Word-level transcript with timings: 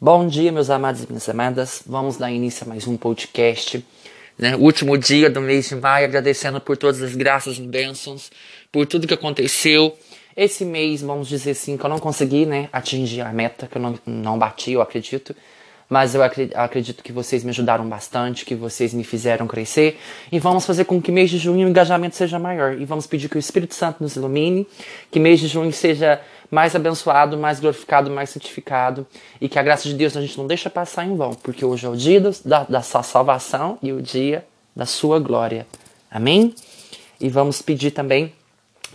Bom 0.00 0.28
dia, 0.28 0.52
meus 0.52 0.70
amados 0.70 1.02
e 1.02 1.08
minhas 1.08 1.28
amadas. 1.28 1.82
Vamos 1.84 2.16
dar 2.16 2.30
início 2.30 2.64
a 2.64 2.68
mais 2.68 2.86
um 2.86 2.96
podcast. 2.96 3.84
Né? 4.38 4.54
Último 4.54 4.96
dia 4.96 5.28
do 5.28 5.40
mês 5.40 5.68
de 5.68 5.74
maio, 5.74 6.06
agradecendo 6.06 6.60
por 6.60 6.76
todas 6.76 7.02
as 7.02 7.16
graças 7.16 7.58
e 7.58 7.62
bênçãos, 7.62 8.30
por 8.70 8.86
tudo 8.86 9.08
que 9.08 9.14
aconteceu. 9.14 9.98
Esse 10.36 10.64
mês, 10.64 11.02
vamos 11.02 11.26
dizer 11.26 11.50
assim, 11.50 11.76
que 11.76 11.84
eu 11.84 11.90
não 11.90 11.98
consegui 11.98 12.46
né, 12.46 12.68
atingir 12.72 13.22
a 13.22 13.32
meta, 13.32 13.66
que 13.66 13.76
eu 13.76 13.82
não, 13.82 13.98
não 14.06 14.38
bati, 14.38 14.70
eu 14.70 14.80
acredito 14.80 15.34
mas 15.88 16.14
eu 16.14 16.22
acredito 16.22 17.02
que 17.02 17.10
vocês 17.10 17.42
me 17.42 17.50
ajudaram 17.50 17.88
bastante, 17.88 18.44
que 18.44 18.54
vocês 18.54 18.92
me 18.92 19.02
fizeram 19.02 19.46
crescer. 19.46 19.98
E 20.30 20.38
vamos 20.38 20.66
fazer 20.66 20.84
com 20.84 21.00
que 21.00 21.10
mês 21.10 21.30
de 21.30 21.38
junho 21.38 21.66
o 21.66 21.70
engajamento 21.70 22.14
seja 22.14 22.38
maior. 22.38 22.78
E 22.78 22.84
vamos 22.84 23.06
pedir 23.06 23.28
que 23.28 23.36
o 23.36 23.38
Espírito 23.38 23.74
Santo 23.74 24.02
nos 24.02 24.14
ilumine, 24.14 24.66
que 25.10 25.18
mês 25.18 25.40
de 25.40 25.48
junho 25.48 25.72
seja 25.72 26.20
mais 26.50 26.74
abençoado, 26.74 27.36
mais 27.36 27.60
glorificado, 27.60 28.10
mais 28.10 28.30
santificado. 28.30 29.06
E 29.40 29.48
que 29.48 29.58
a 29.58 29.62
graça 29.62 29.88
de 29.88 29.94
Deus 29.94 30.16
a 30.16 30.20
gente 30.20 30.36
não 30.38 30.46
deixa 30.46 30.70
passar 30.70 31.04
em 31.04 31.16
vão, 31.16 31.34
porque 31.34 31.64
hoje 31.64 31.86
é 31.86 31.88
o 31.88 31.96
dia 31.96 32.20
da, 32.44 32.64
da 32.64 32.82
sua 32.82 33.02
salvação 33.02 33.78
e 33.82 33.92
o 33.92 34.00
dia 34.00 34.46
da 34.74 34.86
sua 34.86 35.18
glória. 35.18 35.66
Amém? 36.10 36.54
E 37.20 37.28
vamos 37.28 37.60
pedir 37.60 37.90
também 37.90 38.32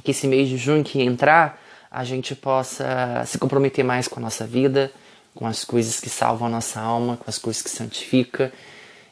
que 0.03 0.11
esse 0.11 0.27
mês 0.27 0.49
de 0.49 0.58
junho 0.58 0.84
que 0.84 1.02
entrar, 1.02 1.61
a 1.91 2.03
gente 2.03 2.35
possa 2.35 3.23
se 3.25 3.38
comprometer 3.38 3.83
mais 3.83 4.08
com 4.08 4.20
a 4.20 4.23
nossa 4.23 4.47
vida 4.47 4.91
com 5.35 5.45
as 5.45 5.63
coisas 5.63 5.99
que 5.99 6.09
salvam 6.09 6.47
a 6.47 6.52
nossa 6.52 6.80
alma, 6.80 7.17
com 7.17 7.25
as 7.27 7.38
coisas 7.38 7.61
que 7.61 7.70
santifica. 7.70 8.52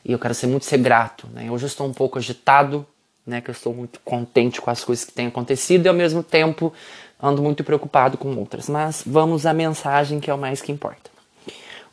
E 0.03 0.11
eu 0.11 0.19
quero 0.19 0.33
ser 0.33 0.47
muito 0.47 0.65
ser 0.65 0.77
grato. 0.77 1.27
Né? 1.33 1.49
Hoje 1.51 1.65
eu 1.65 1.67
estou 1.67 1.87
um 1.87 1.93
pouco 1.93 2.17
agitado, 2.17 2.85
né? 3.25 3.41
que 3.41 3.49
eu 3.49 3.53
estou 3.53 3.73
muito 3.73 3.99
contente 4.01 4.61
com 4.61 4.69
as 4.69 4.83
coisas 4.83 5.05
que 5.05 5.11
têm 5.11 5.27
acontecido 5.27 5.85
e 5.85 5.89
ao 5.89 5.95
mesmo 5.95 6.23
tempo 6.23 6.73
ando 7.21 7.41
muito 7.41 7.63
preocupado 7.63 8.17
com 8.17 8.35
outras. 8.35 8.67
Mas 8.67 9.03
vamos 9.05 9.45
à 9.45 9.53
mensagem 9.53 10.19
que 10.19 10.29
é 10.29 10.33
o 10.33 10.37
mais 10.37 10.61
que 10.61 10.71
importa. 10.71 11.11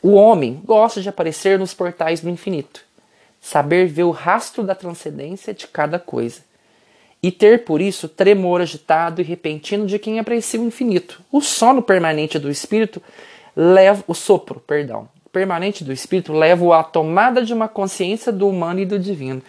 O 0.01 0.13
homem 0.13 0.61
gosta 0.63 1.01
de 1.01 1.09
aparecer 1.09 1.59
nos 1.59 1.73
portais 1.73 2.21
do 2.21 2.29
infinito, 2.29 2.81
saber 3.41 3.87
ver 3.87 4.03
o 4.03 4.11
rastro 4.11 4.63
da 4.63 4.73
transcendência 4.73 5.53
de 5.53 5.67
cada 5.67 5.99
coisa 5.99 6.41
e 7.21 7.31
ter 7.31 7.65
por 7.65 7.81
isso 7.81 8.07
tremor 8.07 8.61
agitado 8.61 9.19
e 9.19 9.25
repentino 9.25 9.85
de 9.85 9.99
quem 9.99 10.19
aprecia 10.19 10.61
o 10.61 10.65
infinito. 10.65 11.21
O 11.31 11.41
sono 11.41 11.81
permanente 11.81 12.39
do 12.39 12.49
espírito 12.49 13.01
leva 13.55 14.03
o 14.07 14.13
sopro, 14.13 14.61
perdão, 14.61 15.09
permanente 15.31 15.83
do 15.83 15.91
espírito 15.91 16.31
leva 16.31 16.79
à 16.79 16.83
tomada 16.83 17.43
de 17.43 17.53
uma 17.53 17.67
consciência 17.67 18.31
do 18.31 18.47
humano 18.47 18.79
e 18.79 18.85
do 18.85 18.97
divino. 18.97 19.41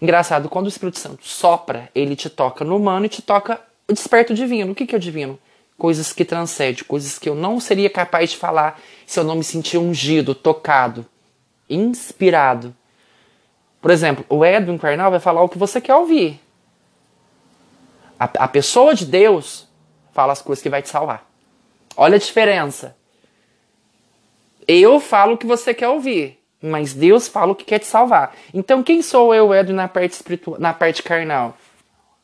Engraçado, 0.00 0.48
quando 0.48 0.64
o 0.64 0.70
Espírito 0.70 0.98
Santo 0.98 1.26
sopra, 1.26 1.90
ele 1.94 2.16
te 2.16 2.30
toca 2.30 2.64
no 2.64 2.76
humano 2.76 3.04
e 3.04 3.08
te 3.08 3.20
toca 3.20 3.60
o 3.92 4.34
divino. 4.34 4.72
O 4.72 4.74
que, 4.74 4.86
que 4.86 4.94
é 4.94 4.98
o 4.98 5.00
divino? 5.00 5.38
Coisas 5.76 6.12
que 6.12 6.24
transcendem, 6.24 6.84
coisas 6.84 7.18
que 7.18 7.28
eu 7.28 7.34
não 7.34 7.58
seria 7.58 7.88
capaz 7.88 8.30
de 8.30 8.36
falar 8.36 8.80
se 9.06 9.18
eu 9.18 9.24
não 9.24 9.36
me 9.36 9.44
sentir 9.44 9.78
ungido, 9.78 10.34
tocado, 10.34 11.06
inspirado. 11.68 12.74
Por 13.80 13.90
exemplo, 13.90 14.24
o 14.28 14.44
Edwin 14.44 14.76
Carnal 14.76 15.10
vai 15.10 15.20
falar 15.20 15.42
o 15.42 15.48
que 15.48 15.56
você 15.56 15.80
quer 15.80 15.94
ouvir. 15.94 16.40
A, 18.18 18.24
a 18.24 18.48
pessoa 18.48 18.94
de 18.94 19.06
Deus 19.06 19.66
fala 20.12 20.32
as 20.32 20.42
coisas 20.42 20.62
que 20.62 20.68
vai 20.68 20.82
te 20.82 20.90
salvar. 20.90 21.26
Olha 21.96 22.16
a 22.16 22.18
diferença. 22.18 22.96
Eu 24.68 25.00
falo 25.00 25.34
o 25.34 25.38
que 25.38 25.46
você 25.46 25.72
quer 25.72 25.88
ouvir, 25.88 26.38
mas 26.62 26.92
Deus 26.92 27.26
fala 27.26 27.52
o 27.52 27.54
que 27.54 27.64
quer 27.64 27.78
te 27.78 27.86
salvar. 27.86 28.36
Então, 28.52 28.82
quem 28.82 29.02
sou 29.02 29.34
eu, 29.34 29.52
Edu, 29.54 29.72
na 29.72 29.88
parte 29.88 30.12
espiritual, 30.12 30.60
na 30.60 30.74
parte 30.74 31.02
carnal? 31.02 31.56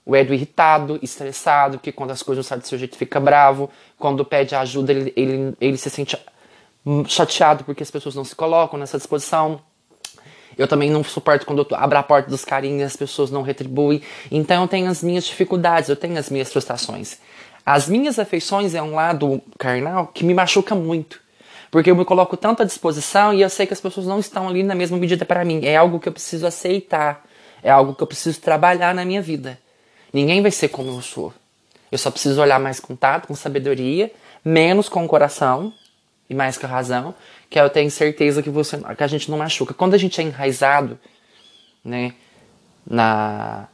O 0.06 0.14
Edu 0.14 0.32
irritado, 0.32 1.00
estressado, 1.02 1.80
que 1.80 1.90
quando 1.90 2.12
as 2.12 2.22
coisas 2.22 2.44
não 2.44 2.48
saem 2.48 2.60
do 2.60 2.66
seu 2.68 2.78
jeito 2.78 2.96
fica 2.96 3.18
bravo, 3.18 3.68
quando 3.98 4.24
pede 4.24 4.54
ajuda 4.54 4.92
ele, 4.92 5.12
ele, 5.16 5.54
ele 5.60 5.76
se 5.76 5.90
sente 5.90 6.16
chateado 7.08 7.64
porque 7.64 7.82
as 7.82 7.90
pessoas 7.90 8.14
não 8.14 8.24
se 8.24 8.34
colocam 8.36 8.78
nessa 8.78 8.96
disposição. 8.96 9.60
Eu 10.56 10.68
também 10.68 10.90
não 10.90 11.02
suporto 11.04 11.44
quando 11.44 11.66
eu 11.68 11.76
abro 11.76 11.98
a 11.98 12.02
porta 12.02 12.30
dos 12.30 12.44
carinhos 12.44 12.86
as 12.86 12.96
pessoas 12.96 13.30
não 13.30 13.42
retribuem. 13.42 14.00
Então 14.30 14.62
eu 14.62 14.68
tenho 14.68 14.88
as 14.88 15.02
minhas 15.02 15.24
dificuldades, 15.24 15.88
eu 15.88 15.96
tenho 15.96 16.16
as 16.16 16.30
minhas 16.30 16.50
frustrações. 16.52 17.18
As 17.64 17.88
minhas 17.88 18.18
afeições 18.18 18.74
é 18.74 18.80
um 18.80 18.94
lado 18.94 19.42
carnal 19.58 20.06
que 20.06 20.24
me 20.24 20.32
machuca 20.32 20.74
muito. 20.74 21.20
Porque 21.68 21.90
eu 21.90 21.96
me 21.96 22.04
coloco 22.04 22.36
tanto 22.36 22.62
à 22.62 22.64
disposição 22.64 23.34
e 23.34 23.42
eu 23.42 23.50
sei 23.50 23.66
que 23.66 23.72
as 23.72 23.80
pessoas 23.80 24.06
não 24.06 24.20
estão 24.20 24.48
ali 24.48 24.62
na 24.62 24.74
mesma 24.74 24.96
medida 24.96 25.24
para 25.24 25.44
mim. 25.44 25.64
É 25.64 25.76
algo 25.76 25.98
que 25.98 26.08
eu 26.08 26.12
preciso 26.12 26.46
aceitar. 26.46 27.24
É 27.62 27.70
algo 27.70 27.92
que 27.94 28.02
eu 28.02 28.06
preciso 28.06 28.40
trabalhar 28.40 28.94
na 28.94 29.04
minha 29.04 29.20
vida. 29.20 29.58
Ninguém 30.16 30.40
vai 30.40 30.50
ser 30.50 30.68
como 30.68 30.88
eu 30.88 31.02
sou. 31.02 31.30
Eu 31.92 31.98
só 31.98 32.10
preciso 32.10 32.40
olhar 32.40 32.58
mais 32.58 32.80
com 32.80 32.96
tato, 32.96 33.28
com 33.28 33.34
sabedoria, 33.34 34.10
menos 34.42 34.88
com 34.88 35.04
o 35.04 35.06
coração 35.06 35.70
e 36.26 36.34
mais 36.34 36.56
com 36.56 36.64
a 36.64 36.70
razão, 36.70 37.14
que 37.50 37.60
eu 37.60 37.68
tenho 37.68 37.90
certeza 37.90 38.42
que 38.42 38.48
você 38.48 38.78
que 38.96 39.04
a 39.04 39.06
gente 39.06 39.30
não 39.30 39.36
machuca. 39.36 39.74
Quando 39.74 39.92
a 39.92 39.98
gente 39.98 40.18
é 40.18 40.24
enraizado, 40.24 40.98
né, 41.84 42.14
na 42.86 43.68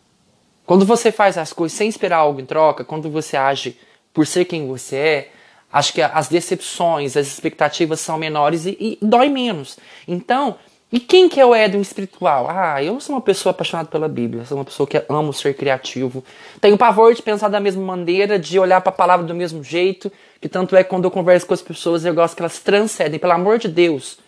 quando 0.67 0.85
você 0.85 1.13
faz 1.13 1.39
as 1.39 1.53
coisas 1.53 1.79
sem 1.79 1.89
esperar 1.89 2.17
algo 2.17 2.41
em 2.41 2.45
troca, 2.45 2.85
quando 2.85 3.09
você 3.09 3.37
age 3.37 3.79
por 4.13 4.27
ser 4.27 4.45
quem 4.45 4.67
você 4.67 4.97
é, 4.97 5.31
Acho 5.73 5.95
que 5.95 6.03
as 6.03 6.29
decepções, 6.29 7.17
as 7.17 7.29
expectativas 7.29 7.99
são 7.99 8.19
menores 8.19 8.67
e, 8.67 8.77
e 8.79 8.99
dói 9.01 9.31
menos. 9.31 9.79
Então, 10.07 10.59
e 10.93 11.01
quem 11.01 11.27
que 11.27 11.41
é 11.41 11.47
o 11.47 11.57
Edwin 11.57 11.81
espiritual? 11.81 12.47
Ah, 12.51 12.83
eu 12.85 13.01
sou 13.01 13.15
uma 13.15 13.23
pessoa 13.23 13.51
apaixonada 13.51 13.89
pela 13.89 14.09
Bíblia, 14.09 14.45
sou 14.45 14.59
uma 14.59 14.65
pessoa 14.65 14.87
que 14.87 15.03
amo 15.09 15.33
ser 15.33 15.55
criativo. 15.55 16.23
Tenho 16.61 16.77
pavor 16.77 17.15
de 17.15 17.23
pensar 17.23 17.49
da 17.49 17.59
mesma 17.59 17.83
maneira, 17.83 18.39
de 18.39 18.59
olhar 18.59 18.81
para 18.83 18.91
a 18.91 18.95
palavra 18.95 19.25
do 19.27 19.35
mesmo 19.35 19.65
jeito, 19.65 20.13
que 20.39 20.51
tanto 20.51 20.77
é 20.77 20.85
que 20.85 20.91
quando 20.91 21.05
eu 21.05 21.11
converso 21.11 21.47
com 21.47 21.55
as 21.55 21.63
pessoas, 21.63 22.05
eu 22.05 22.13
gosto 22.13 22.37
que 22.37 22.43
elas 22.43 22.59
transcendem, 22.59 23.19
pelo 23.19 23.33
amor 23.33 23.59
de 23.59 23.69
Deus. 23.69 24.19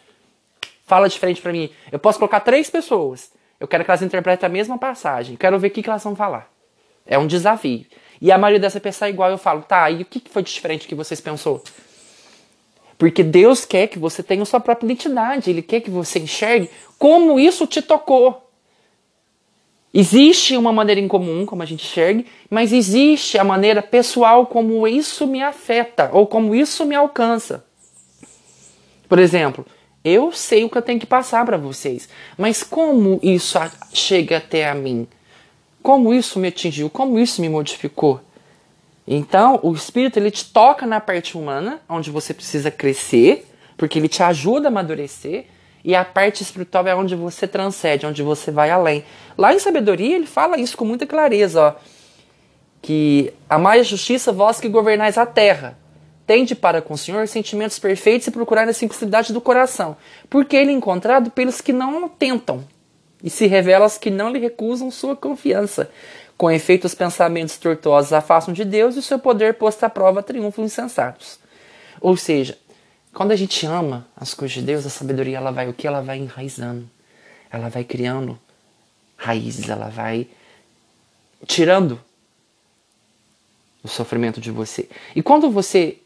Fala 0.86 1.06
diferente 1.06 1.42
para 1.42 1.52
mim. 1.52 1.68
Eu 1.92 1.98
posso 1.98 2.18
colocar 2.18 2.40
três 2.40 2.70
pessoas. 2.70 3.30
Eu 3.60 3.68
quero 3.68 3.84
que 3.84 3.90
elas 3.90 4.02
interpretem 4.02 4.46
a 4.46 4.50
mesma 4.50 4.78
passagem. 4.78 5.36
Quero 5.36 5.58
ver 5.58 5.68
o 5.68 5.70
que, 5.70 5.82
que 5.82 5.90
elas 5.90 6.02
vão 6.02 6.16
falar. 6.16 6.50
É 7.06 7.18
um 7.18 7.26
desafio. 7.26 7.84
E 8.20 8.32
a 8.32 8.38
maioria 8.38 8.60
dessa 8.60 8.80
pessoa 8.80 9.08
é 9.08 9.10
igual. 9.10 9.30
Eu 9.30 9.38
falo, 9.38 9.62
tá, 9.62 9.90
e 9.90 10.02
o 10.02 10.04
que 10.06 10.22
foi 10.30 10.42
diferente 10.42 10.88
que 10.88 10.94
vocês 10.94 11.20
pensou? 11.20 11.62
Porque 12.96 13.22
Deus 13.22 13.64
quer 13.64 13.88
que 13.88 13.98
você 13.98 14.22
tenha 14.22 14.44
sua 14.44 14.60
própria 14.60 14.86
identidade. 14.86 15.50
Ele 15.50 15.62
quer 15.62 15.80
que 15.80 15.90
você 15.90 16.18
enxergue 16.18 16.70
como 16.98 17.38
isso 17.38 17.66
te 17.66 17.82
tocou. 17.82 18.40
Existe 19.92 20.56
uma 20.56 20.72
maneira 20.72 21.00
em 21.00 21.06
comum, 21.06 21.46
como 21.46 21.62
a 21.62 21.66
gente 21.66 21.84
enxergue, 21.84 22.26
mas 22.50 22.72
existe 22.72 23.38
a 23.38 23.44
maneira 23.44 23.80
pessoal 23.80 24.46
como 24.46 24.86
isso 24.88 25.26
me 25.26 25.40
afeta 25.42 26.10
ou 26.12 26.26
como 26.26 26.54
isso 26.54 26.84
me 26.84 26.96
alcança. 26.96 27.64
Por 29.08 29.20
exemplo, 29.20 29.64
eu 30.04 30.32
sei 30.32 30.64
o 30.64 30.68
que 30.68 30.76
eu 30.76 30.82
tenho 30.82 30.98
que 30.98 31.06
passar 31.06 31.44
para 31.44 31.56
vocês, 31.56 32.08
mas 32.36 32.64
como 32.64 33.20
isso 33.22 33.56
chega 33.92 34.38
até 34.38 34.68
a 34.68 34.74
mim? 34.74 35.06
como 35.84 36.14
isso 36.14 36.38
me 36.38 36.48
atingiu, 36.48 36.88
como 36.88 37.18
isso 37.18 37.42
me 37.42 37.48
modificou. 37.50 38.18
Então, 39.06 39.60
o 39.62 39.72
espírito 39.74 40.18
ele 40.18 40.30
te 40.30 40.46
toca 40.46 40.86
na 40.86 41.00
parte 41.00 41.36
humana, 41.36 41.80
onde 41.88 42.10
você 42.10 42.32
precisa 42.32 42.70
crescer, 42.70 43.46
porque 43.76 43.98
ele 43.98 44.08
te 44.08 44.22
ajuda 44.22 44.68
a 44.68 44.70
amadurecer, 44.70 45.46
e 45.84 45.94
a 45.94 46.04
parte 46.04 46.42
espiritual 46.42 46.86
é 46.86 46.94
onde 46.94 47.14
você 47.14 47.46
transcende, 47.46 48.06
onde 48.06 48.22
você 48.22 48.50
vai 48.50 48.70
além. 48.70 49.04
Lá 49.36 49.52
em 49.52 49.58
sabedoria, 49.58 50.16
ele 50.16 50.26
fala 50.26 50.58
isso 50.58 50.76
com 50.76 50.84
muita 50.86 51.06
clareza, 51.06 51.60
ó, 51.60 51.74
que 52.80 53.32
a 53.48 53.82
justiça, 53.82 54.32
vós 54.32 54.58
que 54.60 54.68
governais 54.68 55.18
a 55.18 55.26
terra. 55.26 55.76
Tende 56.26 56.54
para 56.54 56.80
com 56.80 56.94
o 56.94 56.98
Senhor 56.98 57.28
sentimentos 57.28 57.78
perfeitos 57.78 58.26
e 58.26 58.30
procurar 58.30 58.66
a 58.66 58.72
simplicidade 58.72 59.30
do 59.30 59.42
coração, 59.42 59.94
porque 60.30 60.56
ele 60.56 60.70
é 60.70 60.74
encontrado 60.74 61.30
pelos 61.30 61.60
que 61.60 61.72
não 61.72 62.08
tentam, 62.08 62.64
e 63.22 63.28
se 63.28 63.46
revela 63.46 63.84
aos 63.84 63.98
que 63.98 64.10
não 64.10 64.30
lhe 64.30 64.38
recusam 64.38 64.90
sua 64.90 65.14
confiança. 65.14 65.90
Com 66.36 66.50
efeito, 66.50 66.84
os 66.84 66.94
pensamentos 66.94 67.56
tortuosos 67.56 68.12
afastam 68.12 68.52
de 68.52 68.64
Deus 68.64 68.96
e 68.96 68.98
o 68.98 69.02
seu 69.02 69.18
poder 69.18 69.54
posto 69.54 69.84
à 69.84 69.90
prova 69.90 70.22
triunfam 70.22 70.64
insensatos. 70.64 71.38
Ou 72.00 72.16
seja, 72.16 72.58
quando 73.12 73.32
a 73.32 73.36
gente 73.36 73.64
ama 73.66 74.06
as 74.16 74.34
coisas 74.34 74.56
de 74.56 74.62
Deus, 74.62 74.84
a 74.84 74.90
sabedoria 74.90 75.36
ela 75.36 75.52
vai 75.52 75.68
o 75.68 75.72
que? 75.72 75.86
Ela 75.86 76.02
vai 76.02 76.18
enraizando. 76.18 76.88
Ela 77.50 77.68
vai 77.68 77.84
criando 77.84 78.38
raízes, 79.16 79.68
ela 79.68 79.88
vai 79.88 80.26
tirando 81.46 82.00
o 83.82 83.88
sofrimento 83.88 84.40
de 84.40 84.50
você. 84.50 84.88
E 85.14 85.22
quando 85.22 85.48
você 85.50 85.98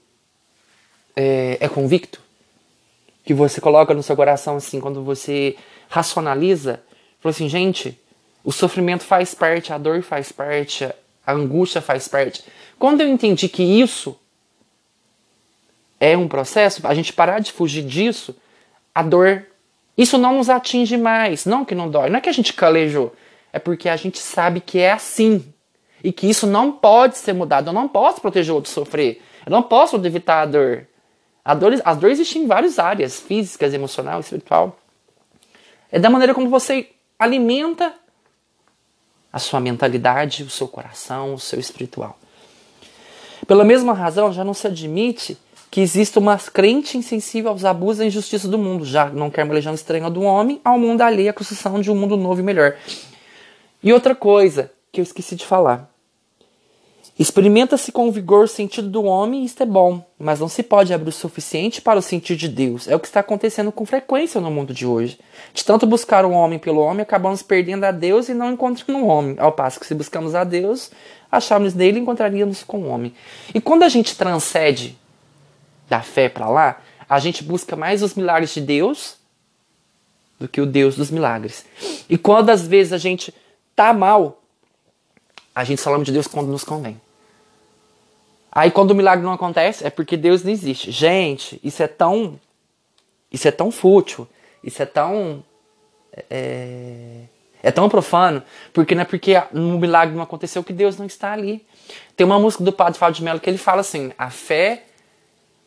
é, 1.17 1.57
é 1.61 1.69
convicto, 1.69 2.21
que 3.25 3.33
você 3.33 3.61
coloca 3.61 3.95
no 3.95 4.03
seu 4.03 4.15
coração 4.15 4.57
assim, 4.57 4.81
quando 4.81 5.03
você 5.03 5.57
racionaliza 5.89 6.83
Falou 7.21 7.35
assim, 7.35 7.49
gente, 7.49 7.99
o 8.45 8.53
sofrimento 8.53 9.05
faz 9.05 9.35
parte, 9.35 9.73
a 9.73 9.79
dor 9.79 10.03
faz 10.03 10.33
parte, 10.33 10.89
a 11.27 11.33
angústia 11.33 11.81
faz 11.81 12.09
parte. 12.09 12.45
Quando 12.79 13.01
eu 13.01 13.09
entendi 13.09 13.49
que 13.49 13.63
isso 13.63 14.19
é 16.01 16.17
um 16.17 16.29
processo, 16.29 16.87
a 16.87 16.95
gente 16.95 17.13
parar 17.13 17.41
de 17.41 17.53
fugir 17.53 17.85
disso, 17.85 18.35
a 18.95 19.03
dor, 19.03 19.47
isso 19.97 20.17
não 20.17 20.37
nos 20.37 20.49
atinge 20.49 20.97
mais. 20.97 21.45
Não 21.45 21.65
que 21.65 21.75
não 21.75 21.91
dói, 21.91 22.09
não 22.09 22.19
é 22.19 22.21
que 22.21 22.29
a 22.29 22.33
gente 22.33 22.53
calejou, 22.53 23.15
é 23.53 23.59
porque 23.59 23.89
a 23.89 23.97
gente 23.97 24.19
sabe 24.19 24.61
que 24.61 24.79
é 24.79 24.93
assim. 24.93 25.53
E 26.03 26.13
que 26.13 26.29
isso 26.29 26.47
não 26.47 26.71
pode 26.71 27.19
ser 27.19 27.33
mudado. 27.33 27.69
Eu 27.69 27.73
não 27.73 27.89
posso 27.89 28.21
proteger 28.21 28.53
o 28.53 28.55
outro 28.55 28.71
sofrer. 28.71 29.21
Eu 29.45 29.51
não 29.51 29.63
posso 29.63 29.97
evitar 29.97 30.43
a 30.43 30.47
dor. 30.47 30.87
A 31.45 31.55
dor, 31.55 31.73
as 31.85 31.97
dores 31.97 32.21
existem 32.21 32.43
em 32.43 32.47
várias 32.47 32.79
áreas, 32.79 33.19
físicas, 33.19 33.75
emocional, 33.75 34.21
espiritual. 34.21 34.79
É 35.91 35.99
da 35.99 36.09
maneira 36.09 36.35
como 36.35 36.49
você 36.49 36.89
alimenta 37.19 37.93
a 39.39 39.41
sua 39.41 39.61
mentalidade, 39.61 40.43
o 40.43 40.51
seu 40.51 40.69
coração, 40.69 41.35
o 41.35 41.39
seu 41.39 41.59
espiritual. 41.59 42.19
Pela 43.47 43.65
mesma 43.65 43.95
razão, 43.95 44.33
já 44.33 44.45
não 44.45 44.53
se 44.53 44.67
admite 44.67 45.39
que 45.71 45.81
exista 45.81 46.19
uma 46.19 46.37
crente 46.37 46.99
insensível 46.99 47.51
aos 47.51 47.65
abusos 47.65 48.03
e 48.03 48.07
injustiça 48.07 48.49
do 48.49 48.59
mundo, 48.59 48.85
já 48.85 49.07
não 49.07 49.31
quer 49.31 49.45
uma 49.45 49.55
legião 49.55 49.75
estranha 49.75 50.11
do 50.11 50.23
homem 50.23 50.61
ao 50.65 50.79
mundo 50.79 51.03
alheio, 51.03 51.31
a 51.31 51.33
construção 51.33 51.81
de 51.81 51.91
um 51.91 51.95
mundo 51.95 52.17
novo 52.17 52.41
e 52.41 52.43
melhor. 52.43 52.77
E 53.83 53.93
outra 53.93 54.15
coisa 54.15 54.73
que 54.91 55.01
eu 55.01 55.03
esqueci 55.03 55.37
de 55.37 55.47
falar. 55.47 55.89
Experimenta-se 57.19 57.91
com 57.91 58.13
vigor 58.13 58.45
o 58.45 58.49
sentido 58.49 58.89
do 58.89 59.03
homem 59.03 59.43
e 59.43 59.45
isto 59.45 59.61
é 59.61 59.67
bom, 59.67 60.07
mas 60.17 60.39
não 60.39 60.49
se 60.49 60.63
pode 60.63 60.95
abrir 60.95 61.09
o 61.09 61.13
suficiente 61.13 61.83
para 61.83 61.99
o 61.99 62.03
sentido 62.03 62.39
de 62.39 62.49
Deus. 62.49 62.87
É 62.87 62.95
o 62.95 63.01
que 63.01 63.09
está 63.09 63.19
acontecendo 63.19 63.73
com 63.73 63.85
frequência 63.85 64.41
no 64.41 64.53
mundo 64.53 64.73
de 64.73 64.87
hoje. 64.87 65.19
De 65.53 65.65
tanto 65.65 65.85
buscar 65.85 66.25
o 66.25 66.31
homem 66.31 66.61
pelo 66.61 66.79
homem, 66.81 67.03
acabamos 67.03 67.43
perdendo 67.43 67.83
a 67.83 67.91
Deus 67.91 68.29
e 68.29 68.35
não 68.35 68.53
encontrando 68.53 69.01
o 69.01 69.07
homem. 69.09 69.35
Ao 69.41 69.51
passo 69.51 69.81
que 69.81 69.87
se 69.87 69.97
buscamos 69.97 70.37
a 70.37 70.45
Deus, 70.45 70.93
achamos 71.31 71.75
nele 71.75 71.99
e 71.99 72.03
encontraríamos 72.03 72.63
com 72.63 72.83
o 72.83 72.89
homem. 72.89 73.13
E 73.53 73.61
quando 73.61 73.83
a 73.83 73.89
gente 73.89 74.17
transcende 74.17 74.97
da 75.89 76.01
fé 76.01 76.29
para 76.29 76.49
lá, 76.49 76.81
a 77.09 77.19
gente 77.19 77.43
busca 77.43 77.75
mais 77.75 78.01
os 78.01 78.15
milagres 78.15 78.55
de 78.55 78.61
Deus 78.61 79.17
do 80.39 80.47
que 80.47 80.61
o 80.61 80.67
Deus 80.67 80.95
dos 80.95 81.11
milagres. 81.11 81.67
E 82.09 82.17
quando 82.17 82.51
às 82.51 82.65
vezes 82.65 82.93
a 82.93 82.99
gente 82.99 83.35
tá 83.75 83.93
mal, 83.93 84.41
a 85.53 85.65
gente 85.65 85.81
só 85.81 85.97
de 85.99 86.13
Deus 86.13 86.29
quando 86.29 86.47
nos 86.47 86.63
convém. 86.63 87.01
Aí 88.51 88.71
quando 88.71 88.91
o 88.93 88.95
milagre 88.95 89.25
não 89.25 89.33
acontece, 89.33 89.87
é 89.87 89.91
porque 89.91 90.17
Deus 90.17 90.43
não 90.43 90.51
existe. 90.51 90.91
Gente, 90.91 91.61
isso 91.63 91.83
é 91.83 91.87
tão. 91.87 92.39
Isso 93.31 93.47
é 93.47 93.51
tão 93.51 93.71
fútil. 93.71 94.27
Isso 94.63 94.83
é 94.83 94.87
tão. 94.87 95.45
É, 96.31 97.23
é 97.63 97.71
tão 97.71 97.89
profano. 97.89 98.43
Porque 98.73 98.95
não 98.95 99.03
é 99.03 99.05
porque 99.05 99.41
no 99.53 99.79
milagre 99.79 100.15
não 100.15 100.23
aconteceu 100.23 100.65
que 100.65 100.73
Deus 100.73 100.97
não 100.97 101.07
está 101.07 101.33
ali. 101.33 101.65
Tem 102.17 102.25
uma 102.27 102.39
música 102.39 102.65
do 102.65 102.73
Padre 102.73 102.99
Fábio 102.99 103.17
de 103.17 103.23
Mello 103.23 103.41
que 103.41 103.51
ele 103.51 103.59
fala 103.59 103.81
assim: 103.81 104.13
a 104.19 104.31
fé. 104.31 104.85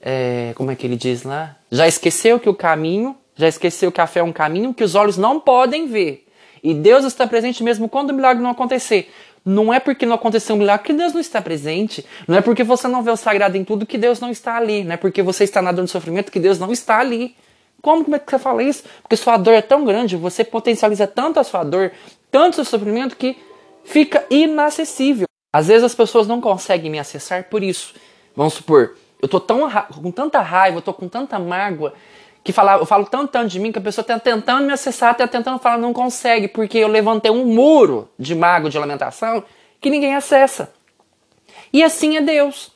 É, 0.03 0.53
como 0.55 0.71
é 0.71 0.75
que 0.75 0.87
ele 0.87 0.95
diz 0.95 1.21
lá? 1.21 1.55
Já 1.71 1.87
esqueceu 1.87 2.39
que 2.39 2.49
o 2.49 2.55
caminho. 2.55 3.15
Já 3.35 3.47
esqueceu 3.47 3.91
que 3.91 4.01
a 4.01 4.07
fé 4.07 4.19
é 4.19 4.23
um 4.23 4.33
caminho 4.33 4.73
que 4.73 4.83
os 4.83 4.93
olhos 4.95 5.17
não 5.17 5.39
podem 5.39 5.87
ver. 5.87 6.27
E 6.63 6.73
Deus 6.73 7.05
está 7.05 7.25
presente 7.25 7.63
mesmo 7.63 7.89
quando 7.89 8.11
o 8.11 8.13
milagre 8.13 8.41
não 8.41 8.51
acontecer. 8.51 9.11
Não 9.43 9.73
é 9.73 9.79
porque 9.79 10.05
não 10.05 10.15
aconteceu 10.15 10.55
um 10.55 10.59
milagre 10.59 10.85
que 10.85 10.93
Deus 10.93 11.13
não 11.13 11.19
está 11.19 11.41
presente. 11.41 12.05
Não 12.27 12.37
é 12.37 12.41
porque 12.41 12.63
você 12.63 12.87
não 12.87 13.01
vê 13.01 13.11
o 13.11 13.17
sagrado 13.17 13.57
em 13.57 13.63
tudo 13.63 13.85
que 13.85 13.97
Deus 13.97 14.19
não 14.19 14.29
está 14.29 14.57
ali. 14.57 14.83
Não 14.83 14.93
é 14.93 14.97
porque 14.97 15.21
você 15.21 15.43
está 15.43 15.61
na 15.61 15.71
dor 15.71 15.87
sofrimento 15.87 16.31
que 16.31 16.39
Deus 16.39 16.59
não 16.59 16.71
está 16.71 16.99
ali. 16.99 17.35
Como, 17.81 18.03
como 18.03 18.15
é 18.15 18.19
que 18.19 18.29
você 18.29 18.37
fala 18.37 18.61
isso? 18.61 18.83
Porque 19.01 19.17
sua 19.17 19.37
dor 19.37 19.53
é 19.53 19.61
tão 19.61 19.83
grande, 19.83 20.15
você 20.15 20.43
potencializa 20.43 21.07
tanto 21.07 21.39
a 21.39 21.43
sua 21.43 21.63
dor, 21.63 21.91
tanto 22.29 22.53
o 22.53 22.55
seu 22.55 22.65
sofrimento, 22.65 23.15
que 23.15 23.35
fica 23.83 24.23
inacessível. 24.29 25.25
Às 25.53 25.67
vezes 25.67 25.83
as 25.83 25.95
pessoas 25.95 26.27
não 26.27 26.39
conseguem 26.39 26.91
me 26.91 26.99
acessar 26.99 27.45
por 27.45 27.63
isso. 27.63 27.95
Vamos 28.35 28.53
supor, 28.53 28.95
eu 29.21 29.27
tô 29.27 29.39
tão 29.39 29.69
com 29.69 30.11
tanta 30.11 30.39
raiva, 30.39 30.81
eu 30.85 30.93
com 30.93 31.07
tanta 31.09 31.37
mágoa, 31.39 31.93
que 32.43 32.51
falar, 32.51 32.79
eu 32.79 32.85
falo 32.85 33.05
tanto, 33.05 33.31
tanto 33.31 33.49
de 33.49 33.59
mim 33.59 33.71
que 33.71 33.77
a 33.77 33.81
pessoa 33.81 34.01
está 34.01 34.19
tentando 34.19 34.65
me 34.65 34.73
acessar, 34.73 35.11
está 35.11 35.27
tentando 35.27 35.59
falar, 35.59 35.77
não 35.77 35.93
consegue, 35.93 36.47
porque 36.47 36.77
eu 36.77 36.87
levantei 36.87 37.31
um 37.31 37.45
muro 37.45 38.09
de 38.17 38.33
mago 38.33 38.69
de 38.69 38.79
lamentação 38.79 39.43
que 39.79 39.89
ninguém 39.89 40.15
acessa. 40.15 40.73
E 41.71 41.83
assim 41.83 42.17
é 42.17 42.21
Deus. 42.21 42.71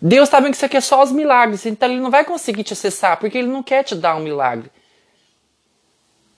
Deus 0.00 0.28
está 0.28 0.40
vendo 0.40 0.52
que 0.52 0.56
você 0.56 0.68
quer 0.68 0.80
só 0.80 1.02
os 1.02 1.12
milagres, 1.12 1.66
então 1.66 1.88
ele 1.90 2.00
não 2.00 2.10
vai 2.10 2.24
conseguir 2.24 2.62
te 2.62 2.72
acessar, 2.72 3.18
porque 3.18 3.36
ele 3.36 3.48
não 3.48 3.62
quer 3.62 3.82
te 3.82 3.94
dar 3.94 4.16
um 4.16 4.20
milagre. 4.20 4.70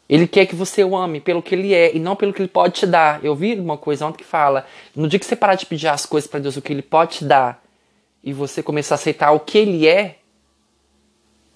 Ele 0.08 0.26
quer 0.26 0.46
que 0.46 0.55
você 0.55 0.82
o 0.82 0.96
ame 0.96 1.20
pelo 1.20 1.43
que 1.43 1.55
ele 1.55 1.73
é 1.73 1.94
e 1.94 1.99
não 1.99 2.17
pelo 2.17 2.32
que 2.32 2.43
ele 2.43 2.49
pode 2.49 2.75
te 2.75 2.87
dar. 2.87 3.25
Eu 3.25 3.35
vi 3.35 3.55
uma 3.55 3.78
coisa 3.78 4.05
ontem 4.05 4.19
que 4.19 4.25
fala: 4.25 4.67
no 4.94 5.08
dia 5.08 5.19
que 5.19 5.25
você 5.25 5.37
parar 5.37 5.55
de 5.55 5.64
pedir 5.64 5.88
as 5.88 6.05
coisas 6.05 6.28
para 6.28 6.40
Deus, 6.40 6.56
o 6.56 6.61
que 6.61 6.73
ele 6.73 6.82
pode 6.82 7.19
te 7.19 7.25
dar, 7.25 7.62
e 8.23 8.32
você 8.32 8.62
começar 8.62 8.94
a 8.94 8.96
aceitar 8.96 9.31
o 9.31 9.40
que 9.40 9.56
ele 9.56 9.87
é, 9.87 10.19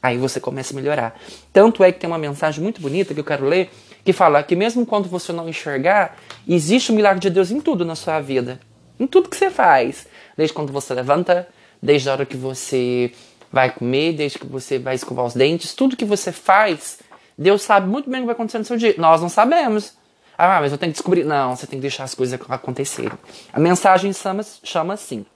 Aí 0.06 0.16
você 0.16 0.38
começa 0.38 0.72
a 0.72 0.76
melhorar. 0.76 1.20
Tanto 1.52 1.82
é 1.82 1.90
que 1.90 1.98
tem 1.98 2.08
uma 2.08 2.18
mensagem 2.18 2.62
muito 2.62 2.80
bonita 2.80 3.12
que 3.12 3.18
eu 3.18 3.24
quero 3.24 3.44
ler, 3.44 3.70
que 4.04 4.12
fala 4.12 4.40
que 4.40 4.54
mesmo 4.54 4.86
quando 4.86 5.08
você 5.08 5.32
não 5.32 5.48
enxergar, 5.48 6.16
existe 6.46 6.92
o 6.92 6.94
milagre 6.94 7.18
de 7.18 7.28
Deus 7.28 7.50
em 7.50 7.60
tudo 7.60 7.84
na 7.84 7.96
sua 7.96 8.20
vida. 8.20 8.60
Em 9.00 9.06
tudo 9.06 9.28
que 9.28 9.36
você 9.36 9.50
faz. 9.50 10.06
Desde 10.36 10.54
quando 10.54 10.72
você 10.72 10.94
levanta, 10.94 11.48
desde 11.82 12.08
a 12.08 12.12
hora 12.12 12.24
que 12.24 12.36
você 12.36 13.12
vai 13.50 13.68
comer, 13.68 14.12
desde 14.12 14.38
que 14.38 14.46
você 14.46 14.78
vai 14.78 14.94
escovar 14.94 15.24
os 15.24 15.34
dentes, 15.34 15.74
tudo 15.74 15.96
que 15.96 16.04
você 16.04 16.30
faz, 16.30 17.00
Deus 17.36 17.62
sabe 17.62 17.88
muito 17.88 18.08
bem 18.08 18.20
o 18.20 18.22
que 18.22 18.26
vai 18.26 18.34
acontecer 18.34 18.58
no 18.58 18.64
seu 18.64 18.76
dia. 18.76 18.94
Nós 18.98 19.20
não 19.20 19.28
sabemos. 19.28 19.94
Ah, 20.38 20.60
mas 20.60 20.70
eu 20.70 20.78
tenho 20.78 20.92
que 20.92 20.98
descobrir. 20.98 21.24
Não, 21.24 21.56
você 21.56 21.66
tem 21.66 21.80
que 21.80 21.82
deixar 21.82 22.04
as 22.04 22.14
coisas 22.14 22.38
acontecerem. 22.48 23.18
A 23.52 23.58
mensagem 23.58 24.12
chama, 24.12 24.44
chama 24.62 24.94
assim. 24.94 25.26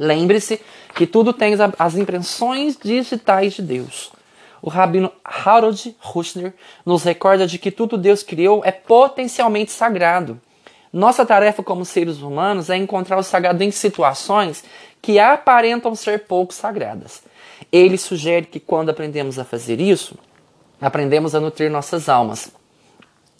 Lembre-se 0.00 0.58
que 0.94 1.06
tudo 1.06 1.30
tem 1.30 1.52
as 1.78 1.94
impressões 1.94 2.74
digitais 2.82 3.52
de 3.52 3.60
Deus. 3.60 4.10
O 4.62 4.70
rabino 4.70 5.12
Harold 5.22 5.94
Kushner 6.02 6.54
nos 6.86 7.02
recorda 7.02 7.46
de 7.46 7.58
que 7.58 7.70
tudo 7.70 7.98
Deus 7.98 8.22
criou 8.22 8.62
é 8.64 8.72
potencialmente 8.72 9.70
sagrado. 9.70 10.40
Nossa 10.90 11.26
tarefa 11.26 11.62
como 11.62 11.84
seres 11.84 12.22
humanos 12.22 12.70
é 12.70 12.78
encontrar 12.78 13.18
o 13.18 13.22
sagrado 13.22 13.62
em 13.62 13.70
situações 13.70 14.64
que 15.02 15.18
aparentam 15.18 15.94
ser 15.94 16.20
pouco 16.20 16.54
sagradas. 16.54 17.22
Ele 17.70 17.98
sugere 17.98 18.46
que 18.46 18.58
quando 18.58 18.88
aprendemos 18.88 19.38
a 19.38 19.44
fazer 19.44 19.82
isso, 19.82 20.16
aprendemos 20.80 21.34
a 21.34 21.40
nutrir 21.40 21.70
nossas 21.70 22.08
almas. 22.08 22.50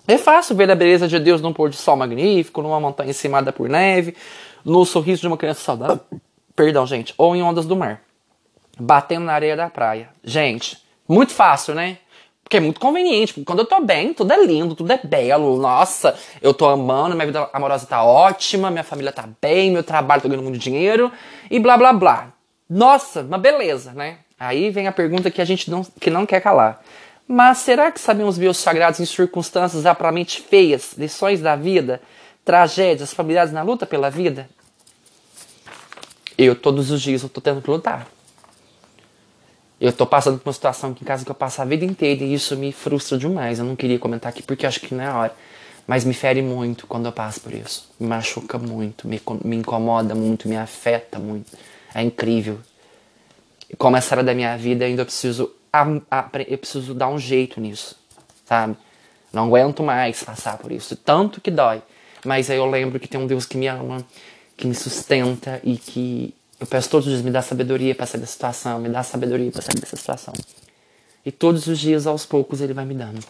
É 0.07 0.19
fácil 0.19 0.55
ver 0.55 0.71
a 0.71 0.75
beleza 0.75 1.09
de 1.09 1.19
Deus 1.19 1.41
num 1.41 1.55
pôr 1.55 1.71
de 1.71 1.77
sol 1.77 1.97
magnífico, 1.97 2.61
numa 2.61 2.79
montanha 2.79 3.11
encimada 3.11 3.51
por 3.51 3.67
neve, 3.67 4.15
no 4.63 4.85
sorriso 4.85 5.23
de 5.23 5.27
uma 5.27 5.39
criança 5.39 5.63
saudável 5.63 6.01
Perdão, 6.61 6.87
gente. 6.87 7.15
Ou 7.17 7.35
em 7.35 7.43
ondas 7.43 7.65
do 7.65 7.75
mar. 7.75 8.03
Batendo 8.79 9.25
na 9.25 9.33
areia 9.33 9.57
da 9.57 9.71
praia. 9.71 10.11
Gente, 10.23 10.77
muito 11.09 11.33
fácil, 11.33 11.75
né? 11.75 11.97
Porque 12.45 12.59
é 12.59 12.61
muito 12.61 12.79
conveniente. 12.79 13.33
Porque 13.33 13.47
quando 13.47 13.61
eu 13.61 13.65
tô 13.65 13.81
bem, 13.81 14.13
tudo 14.13 14.31
é 14.31 14.45
lindo, 14.45 14.75
tudo 14.75 14.93
é 14.93 15.01
belo. 15.03 15.57
Nossa, 15.57 16.15
eu 16.43 16.53
tô 16.53 16.69
amando, 16.69 17.15
minha 17.15 17.25
vida 17.25 17.49
amorosa 17.55 17.87
tá 17.87 18.05
ótima, 18.05 18.71
minha 18.71 18.85
família 18.85 19.11
tá 19.11 19.27
bem, 19.41 19.71
meu 19.71 19.83
trabalho, 19.83 20.21
tô 20.21 20.29
ganhando 20.29 20.45
muito 20.45 20.59
dinheiro 20.59 21.11
e 21.51 21.59
blá 21.59 21.79
blá 21.79 21.95
blá. 21.95 22.29
Nossa, 22.69 23.23
uma 23.23 23.39
beleza, 23.39 23.93
né? 23.95 24.19
Aí 24.39 24.69
vem 24.69 24.87
a 24.87 24.93
pergunta 24.93 25.31
que 25.31 25.41
a 25.41 25.47
gente 25.47 25.71
não, 25.71 25.83
que 25.99 26.11
não 26.11 26.27
quer 26.27 26.43
calar. 26.43 26.83
Mas 27.27 27.57
será 27.57 27.91
que 27.91 27.99
sabemos 27.99 28.37
ver 28.37 28.49
os 28.49 28.59
sagrados 28.59 29.01
em 29.01 29.07
circunstâncias 29.07 29.87
aparentemente 29.87 30.43
feias, 30.43 30.93
lições 30.93 31.41
da 31.41 31.57
vida, 31.57 32.03
tragédias, 32.45 33.15
familiares 33.15 33.51
na 33.51 33.63
luta 33.63 33.87
pela 33.87 34.11
vida? 34.11 34.47
Eu, 36.37 36.55
todos 36.55 36.91
os 36.91 37.01
dias, 37.01 37.23
eu 37.23 37.29
tô 37.29 37.41
tendo 37.41 37.61
que 37.61 37.71
lutar. 37.71 38.07
Eu 39.81 39.93
tô 39.93 40.07
passando 40.07 40.39
por 40.39 40.49
uma 40.49 40.53
situação 40.53 40.91
aqui 40.91 41.03
em 41.03 41.07
casa 41.07 41.25
que 41.25 41.31
eu 41.31 41.35
passo 41.35 41.63
a 41.63 41.65
vida 41.65 41.85
inteira 41.85 42.23
e 42.23 42.35
isso 42.35 42.55
me 42.57 42.71
frustra 42.71 43.17
demais. 43.17 43.59
Eu 43.59 43.65
não 43.65 43.75
queria 43.75 43.99
comentar 43.99 44.31
aqui 44.31 44.43
porque 44.43 44.67
acho 44.67 44.81
que 44.81 44.95
não 44.95 45.03
é 45.03 45.11
hora. 45.11 45.35
Mas 45.87 46.05
me 46.05 46.13
fere 46.13 46.43
muito 46.43 46.87
quando 46.87 47.07
eu 47.07 47.13
passo 47.13 47.41
por 47.41 47.53
isso. 47.53 47.91
Me 47.99 48.07
machuca 48.07 48.59
muito, 48.59 49.09
me, 49.09 49.21
me 49.43 49.57
incomoda 49.57 50.15
muito, 50.15 50.49
me 50.49 50.57
afeta 50.57 51.19
muito. 51.19 51.57
É 51.95 52.03
incrível. 52.03 52.59
Como 53.79 53.97
essa 53.97 54.15
era 54.15 54.23
da 54.23 54.35
minha 54.35 54.57
vida, 54.57 54.85
ainda 54.85 55.05
preciso, 55.05 55.51
eu 56.47 56.59
preciso 56.59 56.95
dar 56.95 57.09
um 57.09 57.19
jeito 57.19 57.61
nisso, 57.61 57.97
sabe? 58.45 58.77
Não 59.33 59.47
aguento 59.47 59.83
mais 59.83 60.23
passar 60.23 60.59
por 60.59 60.71
isso. 60.73 60.95
Tanto 60.95 61.41
que 61.41 61.51
dói. 61.51 61.83
Mas 62.25 62.51
aí 62.51 62.59
eu 62.59 62.67
lembro 62.67 63.01
que 63.01 63.09
tem 63.09 63.19
um 63.19 63.27
Deus 63.27 63.47
que 63.47 63.57
me 63.57 63.67
ama, 63.67 64.05
que 64.61 64.67
me 64.67 64.75
sustenta 64.75 65.61
e 65.65 65.77
que 65.77 66.35
eu 66.61 66.67
peço 66.67 66.91
todos 66.91 67.07
os 67.07 67.13
dias, 67.13 67.25
me 67.25 67.31
dá 67.31 67.41
sabedoria 67.41 67.95
para 67.95 68.05
sair 68.07 68.21
da 68.21 68.27
situação, 68.27 68.79
me 68.79 68.89
dá 68.89 69.03
sabedoria 69.03 69.51
para 69.51 69.63
sair 69.63 69.81
dessa 69.81 69.97
situação. 69.97 70.35
E 71.25 71.33
todos 71.33 71.67
os 71.67 71.79
dias, 71.79 72.07
aos 72.07 72.27
poucos, 72.27 72.61
ele 72.61 72.75
vai 72.75 72.85
me 72.85 72.95
dando. 72.95 73.25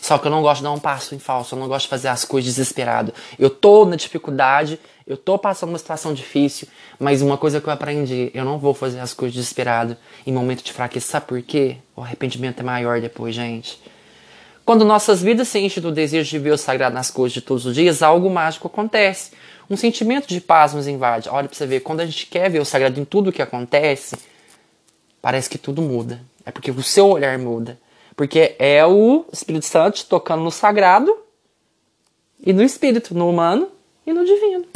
Só 0.00 0.18
que 0.18 0.26
eu 0.26 0.30
não 0.32 0.42
gosto 0.42 0.58
de 0.58 0.64
dar 0.64 0.72
um 0.72 0.80
passo 0.80 1.14
em 1.14 1.20
falso, 1.20 1.54
eu 1.54 1.60
não 1.60 1.68
gosto 1.68 1.84
de 1.84 1.90
fazer 1.90 2.08
as 2.08 2.24
coisas 2.24 2.52
desesperado. 2.52 3.14
Eu 3.38 3.48
tô 3.48 3.84
na 3.84 3.94
dificuldade, 3.94 4.80
eu 5.06 5.16
tô 5.16 5.38
passando 5.38 5.68
uma 5.68 5.78
situação 5.78 6.12
difícil, 6.12 6.66
mas 6.98 7.22
uma 7.22 7.38
coisa 7.38 7.60
que 7.60 7.68
eu 7.68 7.72
aprendi, 7.72 8.28
eu 8.34 8.44
não 8.44 8.58
vou 8.58 8.74
fazer 8.74 8.98
as 8.98 9.14
coisas 9.14 9.34
desesperado 9.34 9.96
em 10.26 10.32
momento 10.32 10.64
de 10.64 10.72
fraqueza. 10.72 11.06
Sabe 11.06 11.26
por 11.26 11.40
quê? 11.42 11.76
O 11.94 12.02
arrependimento 12.02 12.58
é 12.58 12.62
maior 12.64 13.00
depois, 13.00 13.32
gente. 13.32 13.80
Quando 14.64 14.84
nossas 14.84 15.22
vidas 15.22 15.48
se 15.48 15.58
enchem 15.58 15.82
do 15.82 15.90
desejo 15.90 16.30
de 16.30 16.38
ver 16.38 16.52
o 16.52 16.58
sagrado 16.58 16.94
nas 16.94 17.10
coisas 17.10 17.34
de 17.34 17.40
todos 17.40 17.66
os 17.66 17.74
dias, 17.74 18.02
algo 18.02 18.30
mágico 18.30 18.68
acontece 18.68 19.32
um 19.72 19.76
sentimento 19.76 20.28
de 20.28 20.40
paz 20.40 20.74
nos 20.74 20.86
invade. 20.86 21.28
Olha 21.28 21.48
para 21.48 21.56
você 21.56 21.66
ver, 21.66 21.80
quando 21.80 22.00
a 22.00 22.06
gente 22.06 22.26
quer 22.26 22.50
ver 22.50 22.60
o 22.60 22.64
sagrado 22.64 23.00
em 23.00 23.04
tudo 23.04 23.32
que 23.32 23.40
acontece, 23.40 24.16
parece 25.20 25.48
que 25.48 25.56
tudo 25.56 25.80
muda. 25.80 26.20
É 26.44 26.50
porque 26.50 26.70
o 26.70 26.82
seu 26.82 27.08
olhar 27.08 27.38
muda. 27.38 27.78
Porque 28.14 28.54
é 28.58 28.84
o 28.84 29.24
Espírito 29.32 29.64
Santo 29.64 30.04
tocando 30.06 30.42
no 30.42 30.50
sagrado 30.50 31.16
e 32.44 32.52
no 32.52 32.62
espírito, 32.62 33.14
no 33.14 33.30
humano 33.30 33.70
e 34.06 34.12
no 34.12 34.24
divino. 34.24 34.66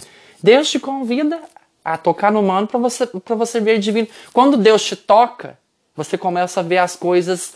Deus 0.42 0.70
te 0.70 0.78
convida 0.78 1.42
a 1.84 1.98
tocar 1.98 2.32
no 2.32 2.40
humano 2.40 2.66
para 2.66 2.80
você, 2.80 3.06
pra 3.06 3.34
você 3.34 3.60
ver 3.60 3.78
divino. 3.78 4.08
Quando 4.32 4.56
Deus 4.56 4.82
te 4.82 4.96
toca, 4.96 5.58
Você 5.96 6.18
começa 6.18 6.60
a 6.60 6.62
ver 6.62 6.76
as 6.76 6.94
coisas 6.94 7.54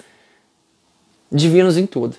divinas 1.31 1.77
em 1.77 1.87
tudo. 1.87 2.17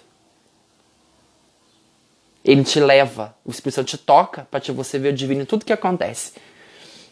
Ele 2.43 2.63
te 2.63 2.79
leva, 2.79 3.35
o 3.45 3.51
Espírito 3.51 3.75
Santo 3.75 3.87
te 3.89 3.97
toca 3.97 4.47
para 4.49 4.61
você 4.73 4.97
ver 4.97 5.13
o 5.13 5.15
divino 5.15 5.41
em 5.41 5.45
tudo 5.45 5.65
que 5.65 5.73
acontece. 5.73 6.33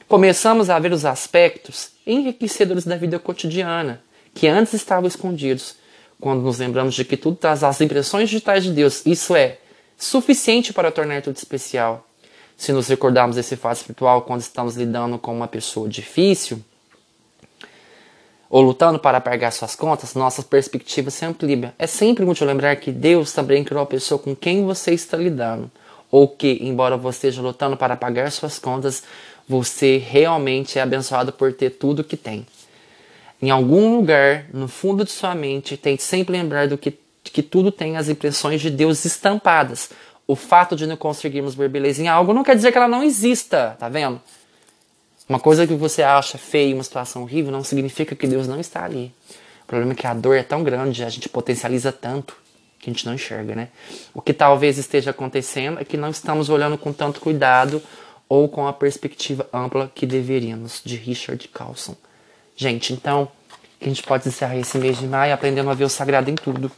Começamos 0.07 0.71
a 0.71 0.79
ver 0.79 0.91
os 0.91 1.05
aspectos 1.05 1.91
enriquecedores 2.05 2.83
da 2.83 2.95
vida 2.95 3.19
cotidiana, 3.19 4.01
que 4.33 4.47
antes 4.47 4.73
estavam 4.73 5.07
escondidos, 5.07 5.75
quando 6.19 6.41
nos 6.41 6.57
lembramos 6.57 6.95
de 6.95 7.05
que 7.05 7.15
tudo 7.15 7.37
traz 7.37 7.63
as 7.63 7.79
impressões 7.79 8.27
digitais 8.27 8.63
de 8.63 8.71
Deus. 8.71 9.05
Isso 9.05 9.35
é 9.35 9.59
suficiente 9.97 10.73
para 10.73 10.91
tornar 10.91 11.21
tudo 11.21 11.35
especial. 11.35 12.07
Se 12.57 12.71
nos 12.73 12.87
recordarmos 12.87 13.35
desse 13.35 13.55
fato 13.55 13.77
espiritual 13.77 14.23
quando 14.23 14.41
estamos 14.41 14.75
lidando 14.75 15.19
com 15.19 15.33
uma 15.33 15.47
pessoa 15.47 15.87
difícil, 15.87 16.61
ou 18.49 18.61
lutando 18.61 18.97
para 18.97 19.21
pagar 19.21 19.51
suas 19.51 19.75
contas, 19.75 20.15
nossa 20.15 20.41
perspectiva 20.41 21.11
se 21.11 21.23
amplia. 21.23 21.73
É 21.77 21.85
sempre 21.85 22.25
útil 22.25 22.47
lembrar 22.47 22.75
que 22.77 22.91
Deus 22.91 23.31
também 23.31 23.63
criou 23.63 23.83
a 23.83 23.85
pessoa 23.85 24.17
com 24.17 24.35
quem 24.35 24.65
você 24.65 24.91
está 24.91 25.15
lidando. 25.15 25.69
Ou 26.09 26.27
que, 26.27 26.57
embora 26.61 26.97
você 26.97 27.27
esteja 27.27 27.41
lutando 27.43 27.77
para 27.77 27.95
pagar 27.95 28.31
suas 28.31 28.57
contas, 28.57 29.03
você 29.47 29.97
realmente 29.97 30.79
é 30.79 30.81
abençoado 30.81 31.31
por 31.31 31.53
ter 31.53 31.69
tudo 31.71 32.03
que 32.03 32.17
tem. 32.17 32.47
Em 33.39 33.51
algum 33.51 33.95
lugar, 33.95 34.45
no 34.51 34.67
fundo 34.67 35.05
de 35.05 35.11
sua 35.11 35.35
mente, 35.35 35.77
tente 35.77 36.01
sempre 36.01 36.33
lembrar 36.33 36.67
do 36.67 36.77
que, 36.77 36.97
que 37.23 37.43
tudo 37.43 37.71
tem 37.71 37.97
as 37.97 38.09
impressões 38.09 38.59
de 38.59 38.71
Deus 38.71 39.05
estampadas. 39.05 39.91
O 40.27 40.35
fato 40.35 40.75
de 40.75 40.87
não 40.87 40.97
conseguirmos 40.97 41.53
ver 41.53 41.69
beleza 41.69 42.01
em 42.01 42.07
algo 42.07 42.33
não 42.33 42.43
quer 42.43 42.55
dizer 42.55 42.71
que 42.71 42.77
ela 42.77 42.87
não 42.87 43.03
exista, 43.03 43.75
tá 43.79 43.87
vendo? 43.87 44.19
Uma 45.29 45.39
coisa 45.39 45.67
que 45.67 45.75
você 45.75 46.01
acha 46.01 46.39
feia, 46.39 46.73
uma 46.73 46.83
situação 46.83 47.21
horrível, 47.21 47.51
não 47.51 47.63
significa 47.63 48.15
que 48.15 48.25
Deus 48.25 48.47
não 48.47 48.59
está 48.59 48.83
ali. 48.83 49.13
O 49.61 49.67
problema 49.67 49.91
é 49.91 49.95
que 49.95 50.07
a 50.07 50.13
dor 50.15 50.35
é 50.35 50.41
tão 50.41 50.63
grande, 50.63 51.03
a 51.03 51.09
gente 51.09 51.29
potencializa 51.29 51.91
tanto 51.91 52.35
que 52.79 52.89
a 52.89 52.93
gente 52.93 53.05
não 53.05 53.13
enxerga, 53.13 53.53
né? 53.53 53.67
O 54.11 54.21
que 54.23 54.33
talvez 54.33 54.79
esteja 54.79 55.11
acontecendo 55.11 55.79
é 55.79 55.85
que 55.85 55.97
não 55.97 56.09
estamos 56.09 56.49
olhando 56.49 56.79
com 56.79 56.91
tanto 56.91 57.19
cuidado 57.19 57.79
ou 58.27 58.49
com 58.49 58.65
a 58.65 58.73
perspectiva 58.73 59.47
ampla 59.53 59.91
que 59.93 60.07
deveríamos, 60.07 60.81
de 60.83 60.95
Richard 60.95 61.47
Carlson. 61.49 61.95
Gente, 62.55 62.91
então, 62.91 63.27
que 63.79 63.85
a 63.85 63.89
gente 63.89 64.01
pode 64.01 64.27
encerrar 64.27 64.57
esse 64.57 64.79
mês 64.79 64.97
de 64.97 65.05
maio 65.05 65.31
aprendendo 65.31 65.69
a 65.69 65.75
ver 65.75 65.83
o 65.83 65.89
sagrado 65.89 66.31
em 66.31 66.35
tudo. 66.35 66.71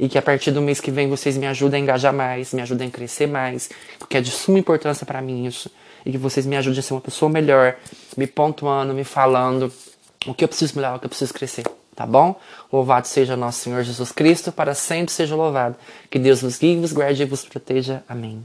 E 0.00 0.08
que 0.08 0.18
a 0.18 0.22
partir 0.22 0.50
do 0.50 0.60
mês 0.60 0.80
que 0.80 0.90
vem 0.90 1.08
vocês 1.08 1.36
me 1.36 1.46
ajudem 1.46 1.80
a 1.80 1.82
engajar 1.84 2.12
mais, 2.12 2.52
me 2.52 2.60
ajudem 2.60 2.88
a 2.88 2.90
crescer 2.90 3.28
mais, 3.28 3.70
porque 4.00 4.16
é 4.16 4.20
de 4.20 4.30
suma 4.32 4.58
importância 4.58 5.06
para 5.06 5.22
mim 5.22 5.46
isso 5.46 5.70
e 6.08 6.12
que 6.12 6.16
vocês 6.16 6.46
me 6.46 6.56
ajudem 6.56 6.80
a 6.80 6.82
ser 6.82 6.94
uma 6.94 7.02
pessoa 7.02 7.30
melhor, 7.30 7.76
me 8.16 8.26
pontuando, 8.26 8.94
me 8.94 9.04
falando 9.04 9.70
o 10.26 10.32
que 10.32 10.42
eu 10.42 10.48
preciso 10.48 10.74
melhorar, 10.74 10.96
o 10.96 10.98
que 10.98 11.04
eu 11.04 11.10
preciso 11.10 11.34
crescer, 11.34 11.64
tá 11.94 12.06
bom? 12.06 12.40
Louvado 12.72 13.06
seja 13.06 13.36
nosso 13.36 13.60
Senhor 13.60 13.82
Jesus 13.82 14.10
Cristo, 14.10 14.50
para 14.50 14.74
sempre 14.74 15.12
seja 15.12 15.36
louvado. 15.36 15.76
Que 16.10 16.18
Deus 16.18 16.40
vos 16.40 16.58
guie, 16.58 16.80
vos 16.80 16.92
guarde 16.92 17.22
e 17.22 17.26
vos 17.26 17.44
proteja. 17.44 18.02
Amém. 18.08 18.42